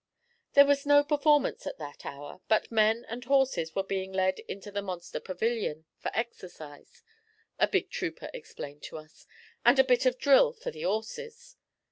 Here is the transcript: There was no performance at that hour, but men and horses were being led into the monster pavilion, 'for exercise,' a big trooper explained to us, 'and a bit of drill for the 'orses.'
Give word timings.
There 0.53 0.65
was 0.65 0.87
no 0.87 1.03
performance 1.03 1.67
at 1.67 1.77
that 1.77 2.07
hour, 2.07 2.41
but 2.47 2.71
men 2.71 3.05
and 3.07 3.23
horses 3.23 3.75
were 3.75 3.83
being 3.83 4.11
led 4.11 4.39
into 4.47 4.71
the 4.71 4.81
monster 4.81 5.19
pavilion, 5.19 5.85
'for 5.99 6.09
exercise,' 6.15 7.03
a 7.59 7.67
big 7.67 7.91
trooper 7.91 8.31
explained 8.33 8.81
to 8.85 8.97
us, 8.97 9.27
'and 9.63 9.77
a 9.77 9.83
bit 9.83 10.07
of 10.07 10.17
drill 10.17 10.53
for 10.53 10.71
the 10.71 10.83
'orses.' 10.83 11.55